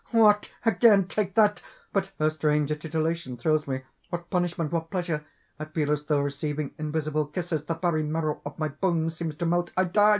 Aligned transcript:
what! 0.09 0.51
again. 0.65 1.07
Take 1.07 1.35
that! 1.35 1.61
But 1.93 2.11
how 2.17 2.29
strange 2.29 2.71
a 2.71 2.75
titillation 2.75 3.37
thrills 3.37 3.67
me! 3.67 3.81
What 4.09 4.31
punishment! 4.31 4.71
what 4.71 4.89
pleasure! 4.89 5.23
I 5.59 5.65
feel 5.65 5.91
as 5.91 6.05
though 6.05 6.21
receiving 6.21 6.73
invisible 6.79 7.27
kisses; 7.27 7.65
the 7.65 7.75
very 7.75 8.01
marrow 8.01 8.41
of 8.43 8.57
my 8.57 8.69
bones 8.69 9.15
seems 9.15 9.35
to 9.35 9.45
melt. 9.45 9.71
I 9.77 9.83
die...." 9.83 10.09